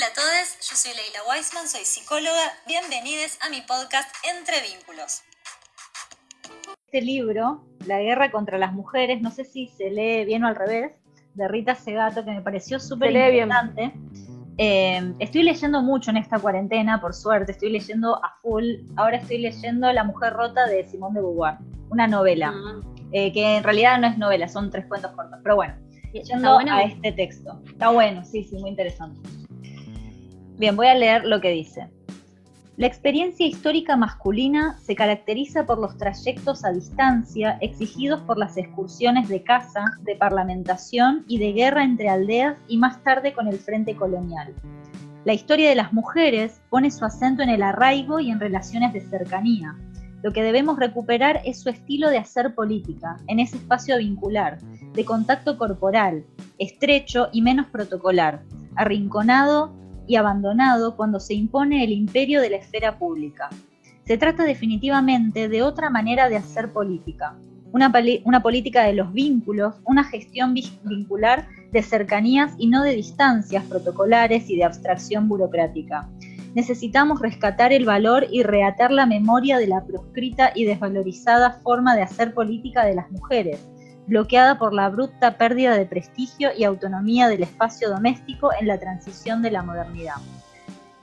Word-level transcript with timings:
Hola 0.00 0.08
a 0.08 0.14
todos, 0.14 0.70
yo 0.70 0.76
soy 0.76 0.92
Leila 0.96 1.20
Weisman, 1.28 1.68
soy 1.68 1.84
psicóloga. 1.84 2.54
Bienvenidos 2.66 3.36
a 3.42 3.50
mi 3.50 3.60
podcast 3.60 4.08
Entre 4.34 4.56
Vínculos. 4.62 5.20
Este 6.86 7.02
libro, 7.02 7.66
La 7.84 8.00
guerra 8.00 8.30
contra 8.30 8.56
las 8.56 8.72
mujeres, 8.72 9.20
no 9.20 9.30
sé 9.30 9.44
si 9.44 9.66
se 9.66 9.90
lee 9.90 10.24
bien 10.24 10.42
o 10.44 10.46
al 10.46 10.56
revés, 10.56 10.92
de 11.34 11.48
Rita 11.48 11.74
Segato, 11.74 12.24
que 12.24 12.30
me 12.30 12.40
pareció 12.40 12.80
súper 12.80 13.10
interesante. 13.10 13.92
Eh, 14.56 15.12
estoy 15.18 15.42
leyendo 15.42 15.82
mucho 15.82 16.12
en 16.12 16.16
esta 16.16 16.38
cuarentena, 16.38 16.98
por 16.98 17.12
suerte, 17.12 17.52
estoy 17.52 17.70
leyendo 17.70 18.24
a 18.24 18.38
full. 18.40 18.76
Ahora 18.96 19.18
estoy 19.18 19.36
leyendo 19.36 19.92
La 19.92 20.04
mujer 20.04 20.32
rota 20.32 20.64
de 20.64 20.88
Simone 20.88 21.16
de 21.16 21.20
Beauvoir, 21.20 21.58
una 21.90 22.06
novela, 22.06 22.54
ah. 22.54 22.80
eh, 23.12 23.34
que 23.34 23.58
en 23.58 23.62
realidad 23.62 23.98
no 23.98 24.06
es 24.06 24.16
novela, 24.16 24.48
son 24.48 24.70
tres 24.70 24.86
cuentos 24.86 25.12
cortos, 25.12 25.40
pero 25.42 25.56
bueno, 25.56 25.74
leyendo 26.14 26.56
a 26.56 26.84
este 26.84 27.12
texto. 27.12 27.60
Está 27.66 27.90
bueno, 27.90 28.24
sí, 28.24 28.44
sí, 28.44 28.56
muy 28.56 28.70
interesante. 28.70 29.39
Bien, 30.60 30.76
voy 30.76 30.88
a 30.88 30.94
leer 30.94 31.24
lo 31.24 31.40
que 31.40 31.52
dice. 31.52 31.88
La 32.76 32.86
experiencia 32.86 33.46
histórica 33.46 33.96
masculina 33.96 34.78
se 34.78 34.94
caracteriza 34.94 35.64
por 35.64 35.78
los 35.78 35.96
trayectos 35.96 36.66
a 36.66 36.70
distancia 36.70 37.56
exigidos 37.62 38.20
por 38.26 38.36
las 38.36 38.58
excursiones 38.58 39.30
de 39.30 39.42
caza, 39.42 39.86
de 40.02 40.16
parlamentación 40.16 41.24
y 41.26 41.38
de 41.38 41.54
guerra 41.54 41.82
entre 41.82 42.10
aldeas 42.10 42.58
y 42.68 42.76
más 42.76 43.02
tarde 43.02 43.32
con 43.32 43.48
el 43.48 43.56
frente 43.58 43.96
colonial. 43.96 44.52
La 45.24 45.32
historia 45.32 45.70
de 45.70 45.76
las 45.76 45.94
mujeres 45.94 46.60
pone 46.68 46.90
su 46.90 47.06
acento 47.06 47.42
en 47.42 47.48
el 47.48 47.62
arraigo 47.62 48.20
y 48.20 48.30
en 48.30 48.38
relaciones 48.38 48.92
de 48.92 49.00
cercanía. 49.00 49.74
Lo 50.22 50.34
que 50.34 50.42
debemos 50.42 50.78
recuperar 50.78 51.40
es 51.46 51.58
su 51.58 51.70
estilo 51.70 52.10
de 52.10 52.18
hacer 52.18 52.54
política, 52.54 53.16
en 53.28 53.40
ese 53.40 53.56
espacio 53.56 53.96
vincular, 53.96 54.58
de 54.92 55.06
contacto 55.06 55.56
corporal, 55.56 56.26
estrecho 56.58 57.30
y 57.32 57.40
menos 57.40 57.66
protocolar, 57.68 58.42
arrinconado 58.76 59.79
y 60.10 60.16
abandonado 60.16 60.96
cuando 60.96 61.20
se 61.20 61.34
impone 61.34 61.84
el 61.84 61.92
imperio 61.92 62.40
de 62.40 62.50
la 62.50 62.56
esfera 62.56 62.98
pública. 62.98 63.48
Se 64.04 64.18
trata 64.18 64.42
definitivamente 64.42 65.48
de 65.48 65.62
otra 65.62 65.88
manera 65.88 66.28
de 66.28 66.36
hacer 66.36 66.72
política, 66.72 67.36
una, 67.70 67.92
una 68.24 68.42
política 68.42 68.82
de 68.82 68.94
los 68.94 69.12
vínculos, 69.12 69.76
una 69.84 70.02
gestión 70.02 70.52
vincular 70.52 71.46
de 71.70 71.82
cercanías 71.84 72.54
y 72.58 72.66
no 72.66 72.82
de 72.82 72.96
distancias 72.96 73.62
protocolares 73.66 74.50
y 74.50 74.56
de 74.56 74.64
abstracción 74.64 75.28
burocrática. 75.28 76.10
Necesitamos 76.56 77.20
rescatar 77.20 77.72
el 77.72 77.84
valor 77.84 78.26
y 78.32 78.42
reatar 78.42 78.90
la 78.90 79.06
memoria 79.06 79.58
de 79.58 79.68
la 79.68 79.84
proscrita 79.84 80.50
y 80.56 80.64
desvalorizada 80.64 81.60
forma 81.62 81.94
de 81.94 82.02
hacer 82.02 82.34
política 82.34 82.84
de 82.84 82.96
las 82.96 83.08
mujeres, 83.12 83.64
bloqueada 84.10 84.58
por 84.58 84.74
la 84.74 84.86
abrupta 84.86 85.38
pérdida 85.38 85.78
de 85.78 85.86
prestigio 85.86 86.50
y 86.56 86.64
autonomía 86.64 87.28
del 87.28 87.44
espacio 87.44 87.88
doméstico 87.88 88.50
en 88.60 88.66
la 88.66 88.76
transición 88.76 89.40
de 89.40 89.52
la 89.52 89.62
modernidad. 89.62 90.16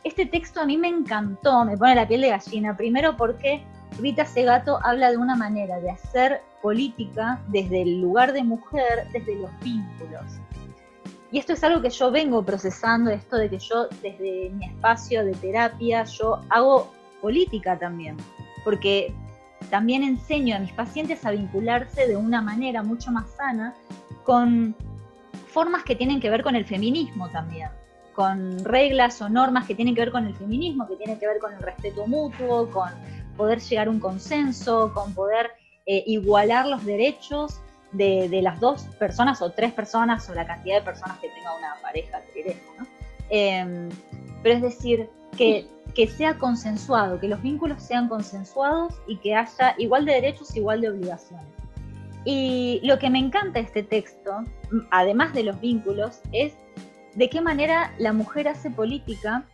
Este 0.04 0.26
texto 0.26 0.60
a 0.60 0.66
mí 0.66 0.78
me 0.78 0.90
encantó, 0.90 1.64
me 1.64 1.78
pone 1.78 1.96
la 1.96 2.06
piel 2.06 2.22
de 2.22 2.30
gallina, 2.30 2.76
primero 2.76 3.16
porque 3.16 3.64
Rita 3.98 4.26
Segato 4.26 4.80
habla 4.84 5.10
de 5.10 5.18
una 5.18 5.38
manera 5.38 5.80
de 5.80 5.90
hacer 5.90 6.42
política 6.62 7.40
desde 7.48 7.84
el 7.84 8.02
lugar 8.02 8.34
de 8.34 8.44
mujer, 8.44 9.08
desde 9.14 9.36
los 9.36 9.52
vínculos. 9.62 10.26
Y 11.32 11.40
esto 11.40 11.54
es 11.54 11.64
algo 11.64 11.82
que 11.82 11.90
yo 11.90 12.12
vengo 12.12 12.44
procesando, 12.44 13.10
esto 13.10 13.38
de 13.38 13.50
que 13.50 13.60
yo 13.60 13.88
desde 14.02 14.50
mi 14.50 14.66
espacio 14.66 15.24
de 15.24 15.32
terapia, 15.34 16.04
yo 16.04 16.42
hago 16.50 16.92
política 17.22 17.80
también, 17.80 18.18
porque 18.66 19.14
también 19.70 20.04
enseño 20.04 20.56
a 20.56 20.60
mis 20.60 20.72
pacientes 20.72 21.26
a 21.26 21.32
vincularse 21.32 22.08
de 22.08 22.16
una 22.16 22.42
manera 22.42 22.84
mucho 22.84 23.12
más 23.12 23.30
sana 23.32 23.74
con 24.24 24.76
formas 25.48 25.84
que 25.84 25.96
tienen 25.96 26.20
que 26.20 26.30
ver 26.30 26.44
con 26.44 26.56
el 26.56 26.66
feminismo 26.66 27.30
también, 27.30 27.70
con 28.14 28.64
reglas 28.64 29.22
o 29.22 29.30
normas 29.30 29.66
que 29.66 29.76
tienen 29.76 29.96
que 29.96 30.02
ver 30.02 30.12
con 30.12 30.26
el 30.26 30.36
feminismo, 30.36 30.88
que 30.88 30.96
tienen 30.96 31.20
que 31.20 31.28
ver 31.28 31.40
con 31.40 31.54
el 31.54 31.62
respeto 31.62 32.08
mutuo, 32.08 32.70
con 32.72 32.90
poder 33.36 33.60
llegar 33.60 33.88
a 33.88 33.92
un 33.92 34.00
consenso, 34.00 34.92
con 34.94 35.14
poder 35.14 35.52
eh, 35.86 36.04
igualar 36.08 36.68
los 36.68 36.86
derechos 36.86 37.62
de, 37.92 38.42
las 38.42 38.60
dos 38.60 38.84
personas 39.00 39.42
o 39.42 39.52
tres 39.52 39.72
personas 39.74 40.30
o 40.30 40.34
la 40.34 40.46
cantidad 40.46 40.76
de 40.76 40.82
personas 40.82 41.18
que 41.20 41.30
tenga 41.30 41.56
una 41.58 41.76
pareja 41.82 42.22
que 42.34 42.58
¿no? 42.78 42.86
Em, 43.30 43.90
pero 44.44 44.56
es 44.56 44.62
decir, 44.62 45.10
que 45.38 45.68
que 45.98 46.06
sea 46.08 46.38
consensuado, 46.38 47.20
que 47.20 47.28
los 47.28 47.42
vínculos 47.42 47.82
sean 47.82 48.08
consensuados 48.08 48.94
y 49.08 49.18
que 49.18 49.34
haya 49.34 49.74
igual 49.80 50.06
de 50.06 50.14
derechos, 50.14 50.56
igual 50.56 50.80
de 50.80 50.90
obligaciones. 50.90 51.48
Y 52.24 52.80
lo 52.84 53.00
que 53.00 53.10
me 53.10 53.18
encanta 53.18 53.54
de 53.60 53.66
este 53.66 53.82
texto, 53.82 54.44
además 54.92 55.34
de 55.34 55.42
los 55.42 55.60
vínculos, 55.60 56.20
es 56.32 56.54
de 57.16 57.30
qué 57.32 57.42
manera 57.42 57.96
la 57.98 58.14
mujer 58.14 58.48
hace 58.48 58.70
política 58.70 59.48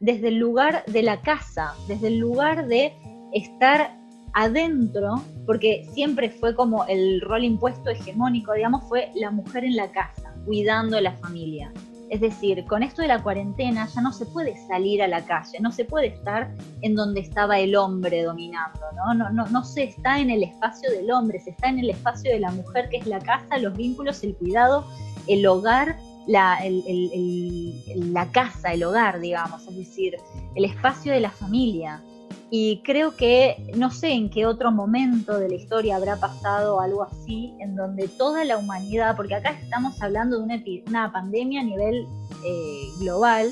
desde 0.00 0.28
el 0.28 0.38
lugar 0.38 0.84
de 0.86 1.04
la 1.04 1.20
casa, 1.22 1.74
desde 1.86 2.08
el 2.08 2.18
lugar 2.18 2.66
de 2.66 2.92
estar 3.32 3.96
adentro, 4.34 5.22
porque 5.46 5.86
siempre 5.92 6.28
fue 6.28 6.56
como 6.56 6.86
el 6.86 7.20
rol 7.20 7.44
impuesto 7.44 7.88
hegemónico, 7.88 8.52
digamos, 8.52 8.82
fue 8.88 9.12
la 9.14 9.30
mujer 9.30 9.62
en 9.64 9.76
la 9.76 9.92
casa, 9.92 10.34
cuidando 10.44 10.96
a 10.96 11.00
la 11.00 11.12
familia. 11.12 11.72
Es 12.10 12.20
decir, 12.20 12.64
con 12.66 12.82
esto 12.82 13.02
de 13.02 13.08
la 13.08 13.22
cuarentena 13.22 13.86
ya 13.86 14.00
no 14.00 14.12
se 14.12 14.26
puede 14.26 14.56
salir 14.66 15.02
a 15.02 15.08
la 15.08 15.24
calle, 15.24 15.58
no 15.60 15.70
se 15.70 15.84
puede 15.84 16.06
estar 16.06 16.54
en 16.82 16.94
donde 16.94 17.20
estaba 17.20 17.58
el 17.58 17.76
hombre 17.76 18.22
dominando, 18.22 18.80
¿no? 18.96 19.14
No, 19.14 19.30
no, 19.30 19.46
no 19.46 19.64
se 19.64 19.84
está 19.84 20.18
en 20.18 20.30
el 20.30 20.42
espacio 20.42 20.90
del 20.90 21.10
hombre, 21.10 21.38
se 21.40 21.50
está 21.50 21.68
en 21.68 21.78
el 21.80 21.90
espacio 21.90 22.32
de 22.32 22.40
la 22.40 22.50
mujer, 22.50 22.88
que 22.88 22.98
es 22.98 23.06
la 23.06 23.20
casa, 23.20 23.58
los 23.58 23.76
vínculos, 23.76 24.22
el 24.24 24.34
cuidado, 24.36 24.86
el 25.26 25.46
hogar, 25.46 25.98
la, 26.26 26.58
la 26.64 28.26
casa, 28.32 28.72
el 28.72 28.84
hogar, 28.84 29.20
digamos, 29.20 29.66
es 29.66 29.76
decir, 29.76 30.16
el 30.54 30.64
espacio 30.64 31.12
de 31.12 31.20
la 31.20 31.30
familia. 31.30 32.02
Y 32.50 32.82
creo 32.82 33.14
que 33.14 33.56
no 33.76 33.90
sé 33.90 34.12
en 34.12 34.30
qué 34.30 34.46
otro 34.46 34.72
momento 34.72 35.38
de 35.38 35.50
la 35.50 35.54
historia 35.54 35.96
habrá 35.96 36.16
pasado 36.16 36.80
algo 36.80 37.02
así, 37.02 37.54
en 37.60 37.76
donde 37.76 38.08
toda 38.08 38.44
la 38.44 38.56
humanidad, 38.56 39.16
porque 39.16 39.34
acá 39.34 39.50
estamos 39.50 40.00
hablando 40.00 40.38
de 40.38 40.82
una, 40.86 41.12
pandemia 41.12 41.60
a 41.60 41.64
nivel 41.64 42.06
eh, 42.44 42.88
global, 43.00 43.50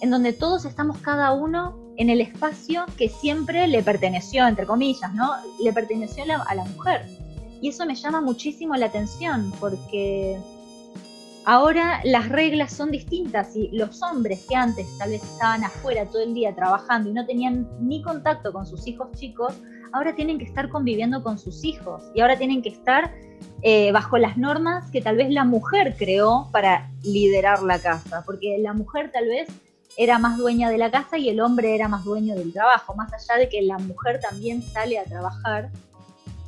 en 0.00 0.10
donde 0.10 0.32
todos 0.32 0.64
estamos 0.64 0.98
cada 0.98 1.32
uno 1.32 1.76
en 1.96 2.10
el 2.10 2.20
espacio 2.20 2.84
que 2.98 3.08
siempre 3.08 3.68
le 3.68 3.82
perteneció, 3.82 4.46
entre 4.46 4.66
comillas, 4.66 5.14
¿no? 5.14 5.32
Le 5.62 5.72
perteneció 5.72 6.24
a 6.46 6.54
la 6.54 6.64
mujer. 6.64 7.06
Y 7.60 7.68
eso 7.68 7.86
me 7.86 7.94
llama 7.94 8.20
muchísimo 8.20 8.74
la 8.74 8.86
atención, 8.86 9.52
porque 9.60 10.38
Ahora 11.48 12.00
las 12.02 12.28
reglas 12.28 12.72
son 12.72 12.90
distintas 12.90 13.54
y 13.54 13.68
los 13.68 14.02
hombres 14.02 14.44
que 14.48 14.56
antes 14.56 14.84
tal 14.98 15.10
vez 15.10 15.22
estaban 15.22 15.62
afuera 15.62 16.04
todo 16.04 16.24
el 16.24 16.34
día 16.34 16.52
trabajando 16.56 17.08
y 17.08 17.12
no 17.12 17.24
tenían 17.24 17.68
ni 17.78 18.02
contacto 18.02 18.52
con 18.52 18.66
sus 18.66 18.84
hijos 18.88 19.12
chicos, 19.12 19.54
ahora 19.92 20.12
tienen 20.16 20.38
que 20.40 20.44
estar 20.44 20.68
conviviendo 20.68 21.22
con 21.22 21.38
sus 21.38 21.64
hijos 21.64 22.02
y 22.16 22.20
ahora 22.20 22.36
tienen 22.36 22.62
que 22.62 22.70
estar 22.70 23.14
eh, 23.62 23.92
bajo 23.92 24.18
las 24.18 24.36
normas 24.36 24.90
que 24.90 25.00
tal 25.00 25.18
vez 25.18 25.30
la 25.30 25.44
mujer 25.44 25.94
creó 25.96 26.48
para 26.50 26.90
liderar 27.04 27.62
la 27.62 27.78
casa, 27.78 28.24
porque 28.26 28.58
la 28.58 28.72
mujer 28.72 29.12
tal 29.12 29.28
vez 29.28 29.48
era 29.96 30.18
más 30.18 30.38
dueña 30.38 30.68
de 30.68 30.78
la 30.78 30.90
casa 30.90 31.16
y 31.16 31.28
el 31.28 31.40
hombre 31.40 31.76
era 31.76 31.86
más 31.86 32.02
dueño 32.02 32.34
del 32.34 32.52
trabajo, 32.52 32.96
más 32.96 33.12
allá 33.12 33.38
de 33.38 33.48
que 33.48 33.62
la 33.62 33.78
mujer 33.78 34.18
también 34.18 34.62
sale 34.62 34.98
a 34.98 35.04
trabajar 35.04 35.70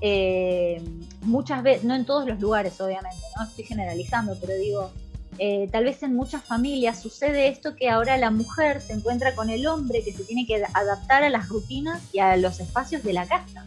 eh, 0.00 0.80
muchas 1.22 1.62
veces, 1.62 1.84
no 1.84 1.94
en 1.94 2.04
todos 2.04 2.26
los 2.26 2.40
lugares 2.40 2.80
obviamente, 2.80 3.18
no 3.36 3.44
estoy 3.44 3.64
generalizando, 3.64 4.36
pero 4.40 4.54
digo, 4.54 4.90
eh, 5.38 5.68
tal 5.72 5.84
vez 5.84 6.02
en 6.02 6.14
muchas 6.14 6.44
familias 6.44 7.00
sucede 7.00 7.48
esto 7.48 7.74
que 7.74 7.88
ahora 7.88 8.16
la 8.16 8.30
mujer 8.30 8.80
se 8.80 8.92
encuentra 8.92 9.34
con 9.34 9.50
el 9.50 9.66
hombre 9.66 10.02
que 10.04 10.12
se 10.12 10.24
tiene 10.24 10.46
que 10.46 10.62
adaptar 10.72 11.24
a 11.24 11.30
las 11.30 11.48
rutinas 11.48 12.02
y 12.12 12.20
a 12.20 12.36
los 12.36 12.60
espacios 12.60 13.02
de 13.02 13.12
la 13.12 13.26
casa, 13.26 13.64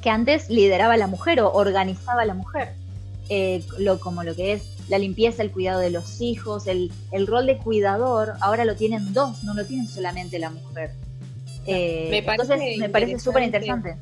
que 0.00 0.10
antes 0.10 0.48
lideraba 0.48 0.96
la 0.96 1.06
mujer 1.06 1.40
o 1.40 1.52
organizaba 1.52 2.24
la 2.24 2.34
mujer, 2.34 2.74
eh, 3.28 3.64
lo, 3.78 3.98
como 3.98 4.22
lo 4.22 4.36
que 4.36 4.52
es 4.52 4.62
la 4.88 4.98
limpieza, 4.98 5.42
el 5.42 5.50
cuidado 5.50 5.80
de 5.80 5.90
los 5.90 6.20
hijos, 6.20 6.66
el, 6.66 6.92
el 7.10 7.26
rol 7.26 7.46
de 7.46 7.56
cuidador, 7.56 8.34
ahora 8.40 8.64
lo 8.64 8.76
tienen 8.76 9.12
dos, 9.12 9.42
no 9.42 9.54
lo 9.54 9.64
tienen 9.66 9.88
solamente 9.88 10.38
la 10.38 10.50
mujer. 10.50 10.92
entonces 11.66 12.78
me 12.78 12.90
parece 12.90 13.18
súper 13.18 13.42
interesante 13.42 13.96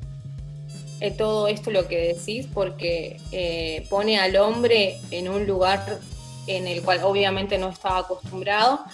eh, 1.03 1.11
todo 1.11 1.49
esto 1.49 1.73
lo 1.73 1.89
que 1.89 2.15
decís 2.15 2.47
porque 2.55 3.21
eh, 3.33 3.85
pone 3.91 4.21
al 4.21 4.37
hombre 4.37 5.01
en 5.11 5.29
un 5.29 5.49
lugar 5.49 5.99
en 6.47 6.69
el 6.69 6.81
cual 6.83 7.01
obviamente 7.03 7.59
no 7.59 7.71
estaba 7.71 7.99
acostumbrado, 7.99 8.85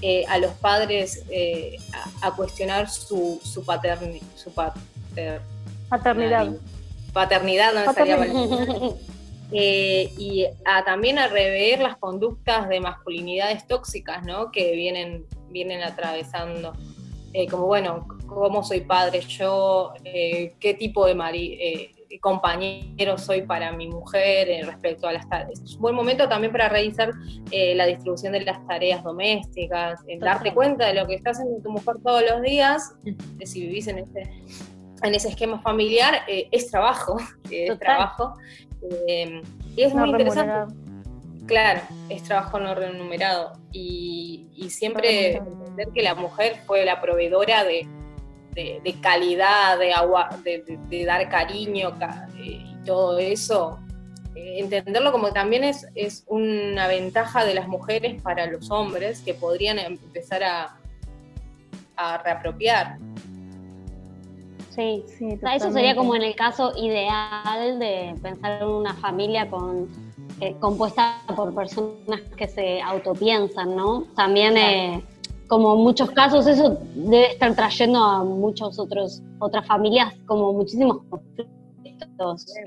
eh, 0.00 0.24
a 0.28 0.38
los 0.38 0.52
padres 0.52 1.24
a, 2.22 2.30
cuestionar 2.36 2.88
su, 2.88 3.40
su, 3.42 3.64
su 4.36 4.52
paternidad. 4.54 5.40
Paternidad, 7.12 7.74
no 7.74 7.84
paternidad. 7.84 8.94
y 9.50 10.46
a, 10.64 10.84
también 10.84 11.18
a 11.18 11.26
rever 11.26 11.80
las 11.80 11.96
conductas 11.96 12.68
de 12.68 12.78
masculinidades 12.78 13.66
tóxicas 13.66 14.24
¿no? 14.24 14.52
que 14.52 14.72
vienen, 14.76 15.26
vienen 15.50 15.82
atravesando. 15.82 16.74
Como 17.50 17.66
bueno, 17.66 18.06
cómo 18.26 18.62
soy 18.62 18.82
padre 18.82 19.20
yo, 19.20 19.92
eh, 20.04 20.54
qué 20.60 20.74
tipo 20.74 21.06
de, 21.06 21.14
compañero 22.20 23.18
soy 23.18 23.42
para 23.42 23.72
mi 23.72 23.88
mujer 23.88 24.48
eh, 24.48 24.62
respecto 24.64 25.06
a 25.06 25.12
las 25.12 25.28
tareas. 25.28 25.60
Es 25.60 25.74
un 25.74 25.82
buen 25.82 25.94
momento 25.94 26.28
también 26.28 26.52
para 26.52 26.68
revisar 26.68 27.12
eh, 27.50 27.74
la 27.74 27.86
distribución 27.86 28.32
de 28.32 28.40
las 28.40 28.66
tareas 28.66 29.02
domésticas, 29.04 30.00
darte 30.18 30.54
cuenta 30.54 30.86
de 30.86 30.94
lo 30.94 31.06
que 31.06 31.14
está 31.14 31.30
haciendo 31.30 31.60
tu 31.62 31.70
mujer 31.70 31.96
todos 32.02 32.22
los 32.28 32.42
días, 32.42 32.94
de 33.02 33.46
si 33.46 33.66
vivís 33.66 33.86
en 33.88 33.98
ese, 33.98 34.22
en 35.02 35.14
ese 35.14 35.28
esquema 35.28 35.60
familiar, 35.60 36.22
es 36.26 36.70
trabajo, 36.70 37.18
es 37.50 37.78
trabajo. 37.78 38.34
y 39.76 39.82
es 39.82 39.94
muy 39.94 40.10
interesante. 40.10 40.85
Claro, 41.46 41.80
es 42.08 42.24
trabajo 42.24 42.58
no 42.58 42.74
remunerado. 42.74 43.52
Y, 43.72 44.42
siempre 44.68 45.36
entender 45.36 45.88
que 45.94 46.02
la 46.02 46.14
mujer 46.16 46.56
fue 46.66 46.84
la 46.84 47.00
proveedora 47.00 47.62
de, 47.64 47.86
calidad, 49.00 49.78
de 49.78 49.92
agua, 49.92 50.28
de, 50.42 51.04
dar 51.04 51.28
cariño 51.28 51.96
eh, 52.38 52.62
y 52.64 52.74
todo 52.84 53.18
eso. 53.18 53.78
Eh, 54.34 54.58
entenderlo 54.58 55.12
como 55.12 55.32
también 55.32 55.62
es, 55.62 55.86
es 55.94 56.24
una 56.26 56.88
ventaja 56.88 57.44
de 57.44 57.54
las 57.54 57.68
mujeres 57.68 58.20
para 58.20 58.46
los 58.46 58.70
hombres 58.70 59.20
que 59.20 59.34
podrían 59.34 59.78
empezar 59.78 60.42
a, 60.42 60.76
a 61.96 62.18
reapropiar. 62.18 62.98
Sí, 64.70 65.04
sí. 65.16 65.38
eso 65.54 65.72
sería 65.72 65.94
como 65.94 66.14
en 66.16 66.22
el 66.22 66.34
caso 66.34 66.72
ideal 66.76 67.78
de 67.78 68.14
pensar 68.20 68.60
en 68.60 68.68
una 68.68 68.94
familia 68.94 69.48
con 69.48 69.88
eh, 70.40 70.54
compuesta 70.60 71.22
por 71.34 71.54
personas 71.54 72.20
que 72.36 72.46
se 72.46 72.82
autopiensan, 72.82 73.74
¿no? 73.74 74.04
También, 74.14 74.56
eh, 74.58 75.02
como 75.46 75.74
en 75.74 75.80
muchos 75.80 76.10
casos, 76.10 76.46
eso 76.46 76.78
debe 76.94 77.32
estar 77.32 77.54
trayendo 77.54 77.98
a 77.98 78.22
muchos 78.22 78.78
otros 78.78 79.22
otras 79.38 79.66
familias 79.66 80.14
como 80.26 80.52
muchísimos 80.52 80.98
conflictos. 81.08 81.56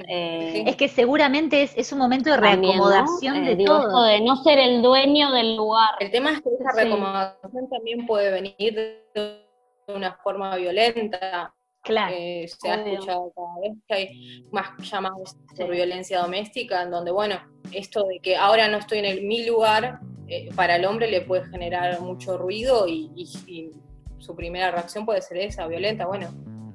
Eh, 0.07 0.63
es 0.65 0.75
que 0.75 0.87
seguramente 0.87 1.61
es, 1.61 1.91
un 1.91 1.99
momento 1.99 2.31
de 2.31 2.37
reacomodación 2.37 3.45
de 3.45 3.55
todo. 3.63 4.03
de 4.03 4.21
no 4.21 4.35
ser 4.37 4.57
el 4.57 4.81
dueño 4.81 5.31
del 5.31 5.55
lugar. 5.55 5.89
El 5.99 6.09
tema 6.09 6.31
es 6.31 6.41
que 6.41 6.49
esa 6.59 6.71
reacomodación 6.75 7.69
también 7.69 8.07
puede 8.07 8.31
venir 8.31 8.73
de 9.13 9.45
una 9.87 10.13
forma 10.23 10.55
violenta. 10.55 11.53
Claro. 11.83 12.13
se 12.13 12.69
ha 12.69 12.75
escuchado 12.75 13.31
cada 13.35 13.59
vez 13.61 13.77
que 13.87 13.93
hay 13.93 14.45
más 14.51 14.77
llamados 14.79 15.37
por 15.57 15.69
violencia 15.69 16.19
doméstica, 16.19 16.83
en 16.83 16.91
donde, 16.91 17.11
bueno, 17.11 17.37
esto 17.71 18.05
de 18.05 18.19
que 18.19 18.35
ahora 18.35 18.67
no 18.67 18.77
estoy 18.77 18.99
en 18.99 19.05
el, 19.05 19.23
mi 19.25 19.45
lugar, 19.45 19.99
eh, 20.27 20.49
para 20.55 20.75
el 20.75 20.85
hombre 20.85 21.09
le 21.09 21.21
puede 21.21 21.47
generar 21.49 21.99
mucho 22.01 22.37
ruido 22.37 22.87
y, 22.87 23.71
su 24.19 24.35
primera 24.35 24.69
reacción 24.69 25.05
puede 25.05 25.21
ser 25.21 25.37
esa, 25.37 25.65
violenta, 25.65 26.05
bueno, 26.05 26.29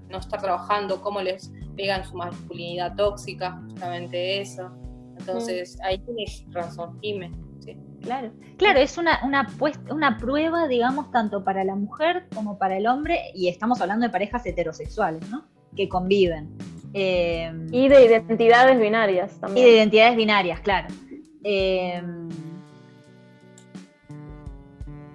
no 0.08 0.18
está 0.18 0.38
trabajando, 0.38 1.02
cómo 1.02 1.20
les 1.20 1.52
pegan 1.76 2.02
su 2.04 2.16
masculinidad 2.16 2.96
tóxica, 2.96 3.60
justamente 3.66 4.40
eso. 4.40 4.72
Entonces, 5.18 5.78
ahí 5.82 5.98
tienes 5.98 6.44
razón, 6.50 6.98
dime. 7.00 7.30
Claro, 8.04 8.32
claro, 8.58 8.78
es 8.80 8.98
una, 8.98 9.20
una, 9.24 9.48
una 9.90 10.18
prueba, 10.18 10.68
digamos, 10.68 11.10
tanto 11.10 11.42
para 11.42 11.64
la 11.64 11.74
mujer 11.74 12.26
como 12.34 12.58
para 12.58 12.76
el 12.76 12.86
hombre, 12.86 13.32
y 13.34 13.48
estamos 13.48 13.80
hablando 13.80 14.06
de 14.06 14.12
parejas 14.12 14.44
heterosexuales, 14.44 15.28
¿no? 15.30 15.44
Que 15.74 15.88
conviven. 15.88 16.56
Eh, 16.92 17.52
y 17.72 17.88
de 17.88 18.04
identidades 18.04 18.78
binarias 18.78 19.40
también. 19.40 19.66
Y 19.66 19.70
de 19.70 19.76
identidades 19.76 20.16
binarias, 20.16 20.60
claro. 20.60 20.88
Eh, 21.42 22.02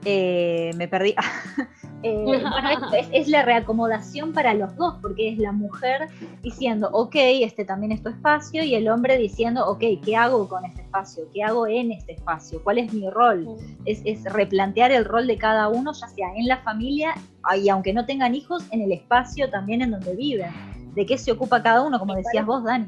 eh, 0.05 0.71
me 0.75 0.87
perdí. 0.87 1.15
es, 3.11 3.27
la 3.27 3.43
reacomodación 3.43 4.33
para 4.33 4.53
los 4.53 4.75
dos, 4.75 4.95
porque 5.01 5.29
es 5.29 5.37
la 5.37 5.51
mujer 5.51 6.07
diciendo, 6.41 6.89
ok, 6.93 7.15
este 7.15 7.65
también 7.65 7.91
es 7.91 8.01
tu 8.01 8.09
espacio, 8.09 8.63
y 8.63 8.75
el 8.75 8.89
hombre 8.89 9.17
diciendo, 9.17 9.67
ok, 9.67 9.83
¿qué 10.03 10.15
hago 10.15 10.47
con 10.47 10.65
este 10.65 10.81
espacio? 10.81 11.23
¿Qué 11.33 11.43
hago 11.43 11.67
en 11.67 11.91
este 11.91 12.13
espacio? 12.13 12.61
¿Cuál 12.63 12.79
es 12.79 12.93
mi 12.93 13.09
rol? 13.09 13.47
Es, 13.85 14.01
es 14.05 14.23
replantear 14.25 14.91
el 14.91 15.05
rol 15.05 15.27
de 15.27 15.37
cada 15.37 15.67
uno, 15.67 15.91
ya 15.93 16.07
sea 16.07 16.33
en 16.35 16.47
la 16.47 16.57
familia 16.57 17.13
y 17.57 17.69
aunque 17.69 17.93
no 17.93 18.05
tengan 18.05 18.35
hijos, 18.35 18.63
en 18.71 18.81
el 18.81 18.91
espacio 18.91 19.49
también 19.49 19.81
en 19.81 19.91
donde 19.91 20.15
viven 20.15 20.51
de 20.93 21.05
qué 21.05 21.17
se 21.17 21.31
ocupa 21.31 21.61
cada 21.61 21.81
uno, 21.81 21.99
como 21.99 22.15
decías 22.15 22.45
vos, 22.45 22.63
Dani. 22.63 22.85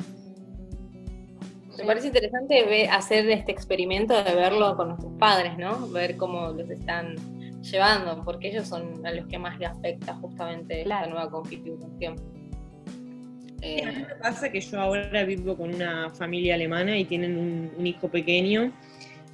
Me 1.77 1.85
parece 1.85 2.07
interesante 2.07 2.89
hacer 2.89 3.29
este 3.29 3.51
experimento 3.51 4.21
de 4.23 4.35
verlo 4.35 4.75
con 4.75 4.89
nuestros 4.89 5.13
padres, 5.13 5.57
¿no? 5.57 5.87
Ver 5.87 6.17
cómo 6.17 6.49
los 6.49 6.69
están 6.69 7.15
llevando, 7.61 8.21
porque 8.23 8.49
ellos 8.49 8.67
son 8.67 9.05
a 9.05 9.11
los 9.11 9.27
que 9.27 9.37
más 9.37 9.57
le 9.59 9.65
afecta 9.65 10.15
justamente 10.15 10.85
la 10.85 11.05
nueva 11.07 11.29
configuración. 11.29 12.15
Eh, 13.61 13.85
me 13.85 14.15
pasa 14.15 14.51
que 14.51 14.59
yo 14.59 14.81
ahora 14.81 15.23
vivo 15.23 15.55
con 15.55 15.73
una 15.75 16.09
familia 16.09 16.55
alemana 16.55 16.97
y 16.97 17.05
tienen 17.05 17.71
un, 17.77 17.85
hijo 17.85 18.09
pequeño 18.09 18.71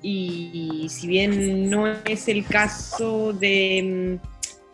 y, 0.02 0.86
si 0.90 1.08
bien 1.08 1.70
no 1.70 1.88
es 1.88 2.28
el 2.28 2.46
caso 2.46 3.32
de, 3.32 4.20
mm, 4.22 4.28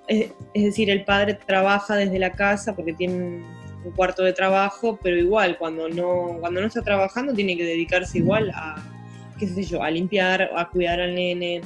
es, 0.08 0.32
es, 0.56 0.64
decir, 0.64 0.90
el 0.90 1.06
padre 1.06 1.36
trabaja 1.36 1.96
desde 1.96 2.18
la 2.18 2.32
casa 2.32 2.76
porque 2.76 2.94
tiene 2.94 3.44
un 3.86 3.92
cuarto 3.96 4.24
de 4.24 4.34
trabajo, 4.34 4.98
pero 5.02 5.18
igual, 5.18 5.58
cuando 5.58 5.88
no, 5.88 6.38
cuando 6.40 6.62
no 6.62 6.68
está 6.68 6.82
trabajando 6.82 7.34
tiene 7.34 7.56
que 7.56 7.64
dedicarse 7.64 8.18
igual 8.18 8.52
a, 8.56 8.84
qué 9.38 9.48
sé 9.48 9.64
yo, 9.64 9.84
a 9.84 9.92
limpiar, 9.92 10.50
a 10.56 10.70
cuidar 10.70 11.00
al 11.00 11.16
nene. 11.16 11.62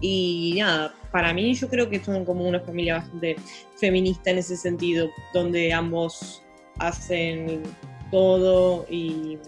Y 0.00 0.54
nada, 0.58 0.94
para 1.10 1.32
mí 1.34 1.54
yo 1.54 1.68
creo 1.68 1.88
que 1.88 2.02
son 2.02 2.24
como 2.24 2.46
una 2.46 2.60
familia 2.60 2.96
bastante 2.96 3.36
feminista 3.76 4.30
en 4.30 4.38
ese 4.38 4.56
sentido, 4.56 5.08
donde 5.34 5.72
ambos 5.72 6.42
hacen 6.78 7.62
todo 8.10 8.86
y 8.88 9.38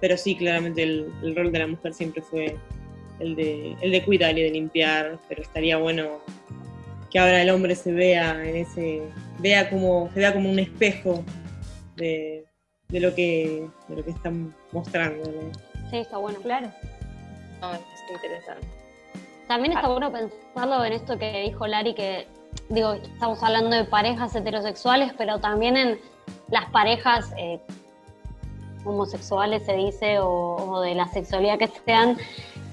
pero 0.00 0.16
sí 0.18 0.36
claramente 0.36 0.82
el, 0.82 1.10
el, 1.22 1.34
rol 1.34 1.50
de 1.50 1.58
la 1.60 1.66
mujer 1.66 1.94
siempre 1.94 2.20
fue 2.20 2.56
el 3.20 3.34
de, 3.36 3.76
el 3.80 3.90
de 3.90 4.04
cuidar 4.04 4.36
y 4.38 4.42
de 4.42 4.50
limpiar, 4.50 5.18
pero 5.28 5.42
estaría 5.42 5.78
bueno 5.78 6.20
que 7.10 7.18
ahora 7.18 7.40
el 7.42 7.50
hombre 7.50 7.74
se 7.76 7.92
vea 7.92 8.44
en 8.44 8.56
ese, 8.56 9.02
vea 9.38 9.70
como, 9.70 10.10
se 10.12 10.20
vea 10.20 10.32
como 10.32 10.50
un 10.50 10.58
espejo 10.58 11.24
de, 11.96 12.44
lo 12.90 13.14
que 13.14 13.68
de 13.88 13.96
lo 13.96 14.04
que 14.04 14.10
están 14.10 14.54
mostrando. 14.72 15.24
Sí, 15.90 15.98
está 15.98 16.18
bueno. 16.18 16.40
Claro. 16.40 16.66
es 16.66 18.14
interesante. 18.14 18.83
También 19.48 19.72
está 19.72 19.88
bueno 19.88 20.10
pensarlo 20.10 20.84
en 20.84 20.92
esto 20.92 21.18
que 21.18 21.42
dijo 21.42 21.66
Lari, 21.66 21.94
que 21.94 22.26
digo, 22.68 22.92
estamos 22.94 23.42
hablando 23.42 23.76
de 23.76 23.84
parejas 23.84 24.34
heterosexuales, 24.34 25.12
pero 25.18 25.38
también 25.38 25.76
en 25.76 26.00
las 26.50 26.70
parejas 26.70 27.32
eh, 27.36 27.60
homosexuales 28.84 29.64
se 29.66 29.74
dice, 29.74 30.18
o, 30.20 30.56
o, 30.56 30.80
de 30.80 30.94
la 30.94 31.06
sexualidad 31.08 31.58
que 31.58 31.68
sean, 31.68 32.16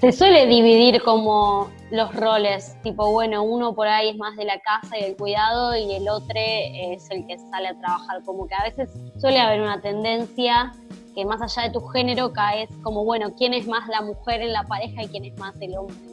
se 0.00 0.12
suele 0.12 0.46
dividir 0.46 1.02
como 1.02 1.70
los 1.90 2.14
roles, 2.14 2.76
tipo, 2.82 3.10
bueno, 3.12 3.42
uno 3.42 3.74
por 3.74 3.86
ahí 3.86 4.08
es 4.08 4.16
más 4.16 4.36
de 4.36 4.44
la 4.44 4.58
casa 4.60 4.98
y 4.98 5.04
el 5.04 5.16
cuidado 5.16 5.76
y 5.76 5.94
el 5.94 6.08
otro 6.08 6.32
es 6.34 7.08
el 7.10 7.26
que 7.26 7.38
sale 7.38 7.68
a 7.68 7.78
trabajar, 7.78 8.22
como 8.24 8.46
que 8.46 8.54
a 8.54 8.64
veces 8.64 8.90
suele 9.20 9.38
haber 9.38 9.60
una 9.60 9.80
tendencia 9.80 10.72
que 11.14 11.24
más 11.26 11.42
allá 11.42 11.68
de 11.68 11.74
tu 11.74 11.86
género 11.88 12.32
caes 12.32 12.70
como, 12.82 13.04
bueno, 13.04 13.34
quién 13.36 13.52
es 13.54 13.66
más 13.68 13.86
la 13.88 14.00
mujer 14.00 14.40
en 14.40 14.52
la 14.52 14.64
pareja 14.64 15.02
y 15.02 15.08
quién 15.08 15.24
es 15.26 15.38
más 15.38 15.54
el 15.60 15.76
hombre. 15.76 16.11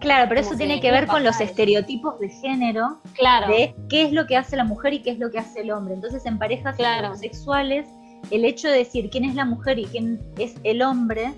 Claro, 0.00 0.28
pero 0.28 0.40
eso 0.40 0.56
tiene 0.56 0.80
que 0.80 0.90
ver 0.90 1.06
con 1.06 1.24
los 1.24 1.40
estereotipos 1.40 2.18
de 2.20 2.28
género, 2.28 3.00
claro. 3.14 3.48
de 3.48 3.74
qué 3.88 4.02
es 4.02 4.12
lo 4.12 4.26
que 4.26 4.36
hace 4.36 4.56
la 4.56 4.64
mujer 4.64 4.92
y 4.92 5.02
qué 5.02 5.10
es 5.10 5.18
lo 5.18 5.30
que 5.30 5.38
hace 5.38 5.60
el 5.60 5.70
hombre. 5.70 5.94
Entonces, 5.94 6.26
en 6.26 6.38
parejas 6.38 6.76
claro. 6.76 7.16
sexuales, 7.16 7.86
el 8.30 8.44
hecho 8.44 8.68
de 8.68 8.78
decir 8.78 9.08
quién 9.10 9.24
es 9.24 9.34
la 9.34 9.44
mujer 9.44 9.78
y 9.78 9.86
quién 9.86 10.20
es 10.38 10.56
el 10.62 10.82
hombre 10.82 11.32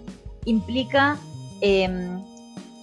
implica 0.47 1.17
Em, 1.61 2.23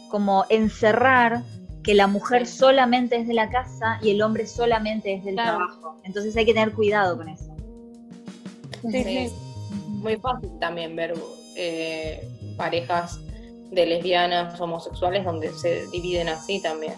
como 0.09 0.45
encerrar 0.49 1.43
que 1.83 1.93
la 1.93 2.07
mujer 2.07 2.47
solamente 2.47 3.17
es 3.17 3.27
de 3.27 3.33
la 3.33 3.49
casa 3.49 3.99
y 4.01 4.11
el 4.11 4.21
hombre 4.21 4.47
solamente 4.47 5.13
es 5.13 5.23
del 5.23 5.35
trabajo. 5.35 5.97
Entonces 6.03 6.35
hay 6.37 6.45
que 6.45 6.53
tener 6.53 6.71
cuidado 6.71 7.17
con 7.17 7.29
eso. 7.29 7.55
Sí, 8.89 9.29
Muy 9.87 10.17
fácil 10.17 10.49
también 10.59 10.95
ver 10.95 11.13
eh, 11.55 12.27
parejas 12.57 13.19
de 13.73 13.85
lesbianas, 13.85 14.59
homosexuales, 14.59 15.25
donde 15.25 15.51
se 15.53 15.87
dividen 15.87 16.29
así 16.29 16.61
también, 16.61 16.95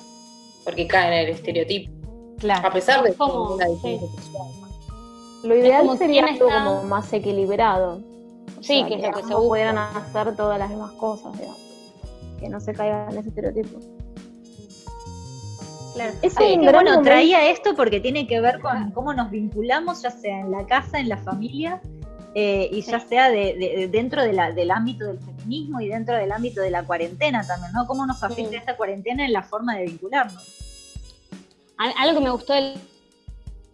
porque 0.64 0.88
caen 0.88 1.14
en 1.14 1.20
el 1.28 1.30
estereotipo. 1.30 1.92
Claro. 2.40 2.68
A 2.68 2.72
pesar 2.72 3.04
de 3.04 3.14
como, 3.14 3.56
una 3.56 3.66
diferencia 3.66 4.10
sexual. 4.10 4.50
Lo 5.44 5.56
ideal 5.56 5.98
sería 5.98 6.26
algo 6.26 6.50
como 6.50 6.84
más 6.84 7.12
equilibrado. 7.14 8.02
Sí, 8.62 8.84
que, 8.88 8.96
es 8.96 9.02
lo 9.02 9.12
que 9.12 9.24
se 9.24 9.34
pudieran 9.36 9.78
hacer 9.78 10.36
todas 10.36 10.58
las 10.58 10.70
demás 10.70 10.92
cosas, 10.94 11.38
digamos 11.38 11.66
que 12.40 12.50
no 12.50 12.60
se 12.60 12.74
caiga 12.74 13.08
en 13.10 13.18
ese 13.18 13.30
estereotipo. 13.30 13.80
Claro. 15.94 16.14
Es 16.22 16.36
bueno, 16.36 17.02
traía 17.04 17.50
esto 17.50 17.74
porque 17.76 18.02
tiene 18.02 18.28
que 18.28 18.42
ver 18.42 18.60
con 18.60 18.92
cómo 18.92 19.14
nos 19.14 19.32
vinculamos, 19.32 20.02
ya 20.02 20.12
sea 20.12 20.42
en 20.42 20.52
la 20.52 20.66
casa, 20.66 21.00
en 21.00 21.08
la 21.08 21.18
familia, 21.18 21.82
eh, 22.34 22.68
y 22.70 22.82
ya 22.82 23.00
sea 23.00 23.30
de, 23.30 23.88
dentro 23.92 24.22
del 24.22 24.72
ámbito 24.72 25.06
del 25.06 25.20
feminismo 25.46 25.80
y 25.82 25.88
dentro 25.88 26.16
del 26.16 26.32
ámbito 26.32 26.62
de 26.62 26.72
la 26.72 26.84
cuarentena 26.84 27.46
también, 27.46 27.72
¿no? 27.74 27.86
Cómo 27.88 28.06
nos 28.06 28.22
afecta 28.24 28.58
esta 28.58 28.76
cuarentena 28.76 29.26
en 29.26 29.34
la 29.34 29.44
forma 29.44 29.76
de 29.76 29.86
vincularnos. 29.86 30.44
Algo 31.78 32.20
que 32.20 32.24
me 32.24 32.32
gustó 32.32 32.54
del, 32.54 32.80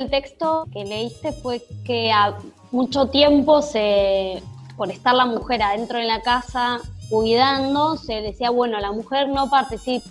texto 0.09 0.65
que 0.73 0.83
leíste 0.83 1.31
fue 1.31 1.63
que 1.85 2.11
mucho 2.71 3.09
tiempo 3.09 3.61
se, 3.61 4.41
por 4.75 4.89
estar 4.89 5.13
la 5.13 5.27
mujer 5.27 5.61
adentro 5.61 5.99
de 5.99 6.05
la 6.05 6.21
casa 6.21 6.79
cuidando, 7.07 7.97
se 7.97 8.21
decía, 8.21 8.49
bueno, 8.49 8.79
la 8.79 8.91
mujer 8.91 9.29
no 9.29 9.47
participa 9.51 10.09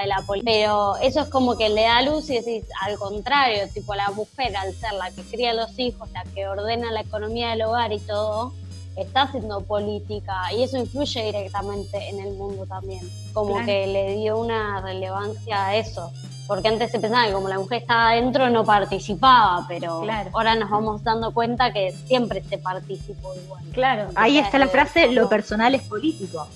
de 0.00 0.06
la 0.06 0.22
política, 0.22 0.52
pero 0.52 0.96
eso 1.02 1.22
es 1.22 1.28
como 1.30 1.56
que 1.58 1.68
le 1.68 1.82
da 1.82 2.02
luz 2.02 2.30
y 2.30 2.34
decís, 2.34 2.64
al 2.82 2.96
contrario, 2.96 3.68
tipo 3.74 3.92
la 3.96 4.10
mujer 4.12 4.56
al 4.56 4.72
ser 4.72 4.92
la 4.92 5.10
que 5.10 5.22
cría 5.22 5.50
a 5.50 5.54
los 5.54 5.76
hijos, 5.80 6.08
la 6.12 6.22
que 6.32 6.46
ordena 6.46 6.92
la 6.92 7.00
economía 7.00 7.50
del 7.50 7.62
hogar 7.62 7.92
y 7.92 7.98
todo, 7.98 8.52
está 8.96 9.22
haciendo 9.22 9.60
política 9.62 10.52
y 10.56 10.62
eso 10.62 10.76
influye 10.76 11.24
directamente 11.24 12.08
en 12.08 12.20
el 12.20 12.34
mundo 12.34 12.66
también, 12.66 13.00
como 13.32 13.64
que 13.64 13.86
le 13.86 14.16
dio 14.16 14.38
una 14.38 14.80
relevancia 14.80 15.66
a 15.66 15.76
eso. 15.76 16.12
Porque 16.46 16.68
antes 16.68 16.90
se 16.90 16.98
pensaba 16.98 17.26
que 17.26 17.32
como 17.32 17.48
la 17.48 17.58
mujer 17.58 17.82
estaba 17.82 18.10
adentro 18.10 18.50
no 18.50 18.64
participaba, 18.64 19.64
pero 19.68 20.02
ahora 20.32 20.54
nos 20.56 20.68
vamos 20.68 21.02
dando 21.02 21.32
cuenta 21.32 21.72
que 21.72 21.92
siempre 21.92 22.42
se 22.42 22.58
participó 22.58 23.34
igual. 23.34 23.64
Claro, 23.72 24.08
ahí 24.16 24.38
está 24.38 24.58
la 24.58 24.68
frase, 24.68 25.10
lo 25.12 25.28
personal 25.28 25.74
es 25.74 25.82
político, 25.82 26.46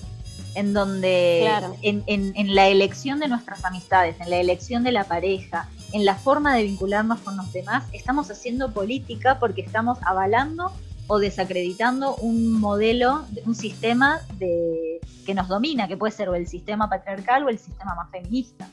en 0.55 0.73
donde 0.73 1.49
en, 1.81 2.03
en, 2.05 2.55
la 2.55 2.67
elección 2.67 3.19
de 3.19 3.27
nuestras 3.27 3.63
amistades, 3.63 4.19
en 4.19 4.29
la 4.29 4.37
elección 4.37 4.83
de 4.83 4.91
la 4.91 5.05
pareja, 5.05 5.69
en 5.93 6.05
la 6.05 6.15
forma 6.15 6.55
de 6.55 6.63
vincularnos 6.63 7.19
con 7.19 7.37
los 7.37 7.51
demás, 7.53 7.85
estamos 7.93 8.29
haciendo 8.29 8.71
política 8.71 9.39
porque 9.39 9.61
estamos 9.61 9.97
avalando 10.05 10.71
o 11.07 11.19
desacreditando 11.19 12.15
un 12.17 12.59
modelo, 12.59 13.25
un 13.45 13.55
sistema 13.55 14.21
de, 14.37 14.99
que 15.25 15.33
nos 15.33 15.47
domina, 15.47 15.87
que 15.87 15.97
puede 15.97 16.11
ser 16.11 16.29
o 16.29 16.35
el 16.35 16.47
sistema 16.47 16.89
patriarcal 16.89 17.45
o 17.45 17.49
el 17.49 17.57
sistema 17.57 17.95
más 17.95 18.11
feminista. 18.11 18.69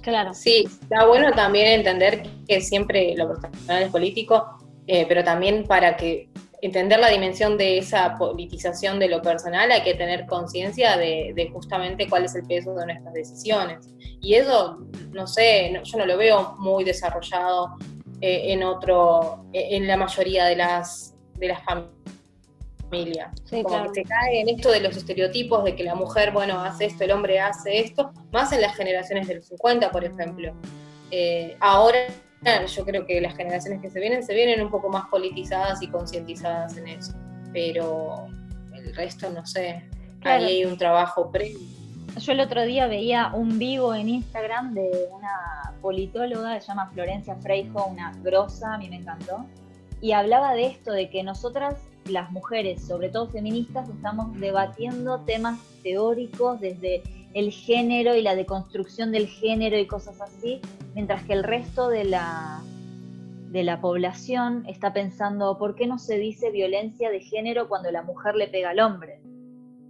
Claro. 0.00 0.32
Sí, 0.32 0.66
está 0.66 1.06
bueno 1.06 1.32
también 1.32 1.80
entender 1.80 2.22
que 2.46 2.60
siempre 2.60 3.14
lo 3.16 3.28
personal 3.40 3.82
es 3.82 3.90
político, 3.90 4.58
eh, 4.86 5.04
pero 5.08 5.22
también 5.24 5.64
para 5.64 5.96
que 5.96 6.28
entender 6.60 6.98
la 6.98 7.08
dimensión 7.08 7.56
de 7.56 7.78
esa 7.78 8.16
politización 8.16 8.98
de 8.98 9.08
lo 9.08 9.22
personal 9.22 9.70
hay 9.70 9.82
que 9.82 9.94
tener 9.94 10.26
conciencia 10.26 10.96
de, 10.96 11.50
justamente 11.52 12.08
cuál 12.08 12.24
es 12.24 12.34
el 12.34 12.44
peso 12.46 12.74
de 12.74 12.86
nuestras 12.86 13.14
decisiones. 13.14 13.88
Y 14.20 14.34
eso, 14.34 14.78
no 15.12 15.26
sé, 15.26 15.78
yo 15.84 15.98
no 15.98 16.06
lo 16.06 16.16
veo 16.16 16.56
muy 16.58 16.84
desarrollado 16.84 17.76
eh, 18.20 18.52
en 18.52 18.64
otro, 18.64 19.44
en 19.52 19.86
la 19.86 19.96
mayoría 19.96 20.46
de 20.46 20.56
las, 20.56 21.07
de 21.38 21.54
familias 21.56 21.98
familia. 22.88 23.30
como 23.62 23.82
que 23.84 24.02
se 24.02 24.04
cae 24.04 24.40
en 24.40 24.48
esto 24.48 24.70
de 24.70 24.80
los 24.80 24.96
estereotipos 24.96 25.64
de 25.64 25.76
que 25.76 25.84
la 25.84 25.94
mujer, 25.94 26.32
bueno, 26.32 26.60
hace 26.60 26.86
esto, 26.86 27.04
el 27.04 27.12
hombre 27.12 27.40
hace 27.40 27.80
esto, 27.80 28.12
más 28.32 28.52
en 28.52 28.60
las 28.60 28.74
generaciones 28.76 29.28
de 29.28 29.36
los 29.36 29.46
50, 29.46 29.90
por 29.90 30.04
ejemplo. 30.04 30.54
Eh, 31.10 31.56
ahora 31.60 31.98
yo 32.66 32.84
creo 32.84 33.06
que 33.06 33.20
las 33.20 33.36
generaciones 33.36 33.80
que 33.80 33.90
se 33.90 34.00
vienen, 34.00 34.22
se 34.22 34.34
vienen 34.34 34.62
un 34.62 34.70
poco 34.70 34.88
más 34.88 35.06
politizadas 35.08 35.82
y 35.82 35.88
concientizadas 35.88 36.76
en 36.76 36.88
eso, 36.88 37.12
pero 37.52 38.26
el 38.74 38.94
resto 38.94 39.30
no 39.30 39.44
sé, 39.46 39.84
ahí 40.22 40.44
hay 40.44 40.64
un 40.64 40.78
trabajo 40.78 41.30
previo. 41.30 41.58
Yo 42.18 42.32
el 42.32 42.40
otro 42.40 42.64
día 42.64 42.86
veía 42.86 43.32
un 43.34 43.58
vivo 43.58 43.94
en 43.94 44.08
Instagram 44.08 44.74
de 44.74 45.08
una 45.12 45.74
politóloga, 45.80 46.60
se 46.60 46.68
llama 46.68 46.90
Florencia 46.92 47.36
Freijo, 47.36 47.86
una 47.86 48.12
grosa, 48.22 48.74
a 48.74 48.78
mí 48.78 48.88
me 48.88 48.96
encantó, 48.96 49.44
y 50.00 50.12
hablaba 50.12 50.54
de 50.54 50.66
esto, 50.66 50.92
de 50.92 51.10
que 51.10 51.22
nosotras 51.22 51.76
las 52.06 52.30
mujeres, 52.30 52.86
sobre 52.86 53.08
todo 53.08 53.28
feministas, 53.28 53.88
estamos 53.88 54.38
debatiendo 54.40 55.20
temas 55.20 55.58
teóricos 55.82 56.60
desde 56.60 57.02
el 57.34 57.50
género 57.52 58.14
y 58.14 58.22
la 58.22 58.34
deconstrucción 58.34 59.12
del 59.12 59.26
género 59.26 59.78
y 59.78 59.86
cosas 59.86 60.20
así, 60.20 60.60
mientras 60.94 61.22
que 61.24 61.34
el 61.34 61.44
resto 61.44 61.88
de 61.88 62.04
la, 62.04 62.62
de 63.50 63.62
la 63.62 63.80
población 63.80 64.64
está 64.66 64.92
pensando, 64.92 65.58
¿por 65.58 65.74
qué 65.74 65.86
no 65.86 65.98
se 65.98 66.18
dice 66.18 66.50
violencia 66.50 67.10
de 67.10 67.20
género 67.20 67.68
cuando 67.68 67.90
la 67.90 68.02
mujer 68.02 68.34
le 68.36 68.48
pega 68.48 68.70
al 68.70 68.80
hombre? 68.80 69.20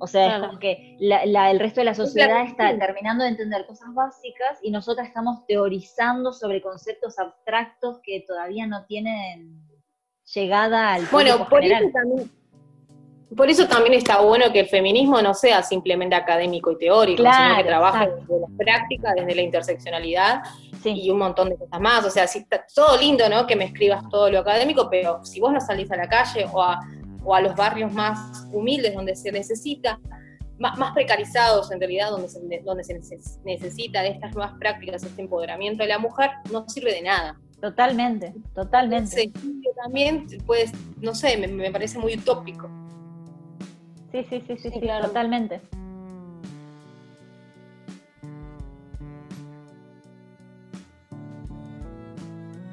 O 0.01 0.07
sea, 0.07 0.37
es 0.37 0.47
como 0.47 0.59
que 0.61 0.97
el 1.01 1.59
resto 1.59 1.81
de 1.81 1.85
la 1.85 1.95
sociedad 1.95 2.45
está 2.45 2.77
terminando 2.79 3.25
de 3.25 3.31
entender 3.31 3.67
cosas 3.67 3.93
básicas 3.95 4.59
y 4.63 4.71
nosotras 4.71 5.09
estamos 5.09 5.45
teorizando 5.47 6.33
sobre 6.33 6.63
conceptos 6.63 7.19
abstractos 7.19 7.99
que 8.05 8.25
todavía 8.27 8.67
no 8.69 8.85
tienen 8.87 9.68
llegada 10.35 10.95
al 10.95 11.07
bueno, 11.07 11.49
por 11.49 11.65
Eso 11.65 11.91
también, 11.93 12.31
por 13.37 13.51
eso 13.51 13.69
también 13.69 13.95
está 13.95 14.21
bueno 14.21 14.51
que 14.53 14.61
el 14.61 14.69
feminismo 14.69 15.21
no 15.21 15.35
sea 15.35 15.63
simplemente 15.63 16.17
académico 16.17 16.73
y 16.73 16.79
teórico, 16.79 17.23
sino 17.23 17.57
que 17.57 17.65
trabaje 17.65 18.09
desde 18.09 18.41
la 18.41 18.47
práctica, 18.57 19.15
desde 19.15 19.35
la 19.35 19.43
interseccionalidad 19.43 20.43
y 20.85 21.11
un 21.11 21.19
montón 21.19 21.51
de 21.51 21.57
cosas 21.57 21.81
más. 21.81 22.05
O 22.07 22.11
sea, 22.11 22.27
si 22.27 22.39
está 22.41 22.65
todo 22.75 22.97
lindo, 22.97 23.29
¿no? 23.29 23.47
Que 23.47 23.57
me 23.57 23.65
escribas 23.65 24.03
todo 24.09 24.31
lo 24.31 24.39
académico, 24.39 24.89
pero 24.91 25.25
si 25.25 25.41
vos 25.41 25.53
no 25.53 25.61
salís 25.61 25.91
a 25.91 25.97
la 25.97 26.09
calle 26.09 26.47
o 26.51 26.63
a, 26.63 26.81
o 27.23 27.35
a 27.35 27.41
los 27.41 27.55
barrios 27.55 27.93
más 27.93 28.47
humildes 28.53 28.95
donde 28.95 29.15
se 29.15 29.31
necesita, 29.31 30.01
más, 30.59 30.93
precarizados 30.93 31.71
en 31.71 31.81
realidad, 31.81 32.11
donde 32.11 32.29
se, 32.29 32.41
donde 32.65 32.85
se 32.85 32.99
necesita 33.45 34.03
de 34.03 34.09
estas 34.09 34.35
nuevas 34.35 34.55
prácticas, 34.59 35.03
este 35.03 35.23
empoderamiento 35.23 35.83
de 35.83 35.91
la 35.91 35.99
mujer, 35.99 36.31
no 36.51 36.69
sirve 36.69 36.95
de 36.95 37.03
nada. 37.03 37.39
Totalmente, 37.61 38.35
totalmente. 38.55 39.11
Sí, 39.11 39.33
también, 39.83 40.27
pues, 40.47 40.73
no 41.01 41.15
sé, 41.15 41.37
me, 41.37 41.71
parece 41.71 41.99
muy 41.99 42.15
utópico. 42.15 42.71
Sí, 44.13 44.25
sí, 44.31 44.43
sí, 44.47 44.57
sí, 44.57 44.71
sí, 44.71 44.81
claro. 44.81 45.09
totalmente. 45.09 45.61